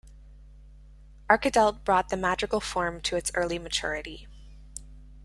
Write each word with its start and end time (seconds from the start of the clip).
Arcadelt 1.29 1.83
brought 1.83 2.09
the 2.09 2.17
madrigal 2.17 2.59
form 2.59 3.01
to 3.01 3.15
its 3.17 3.29
early 3.35 3.59
maturity. 3.59 4.27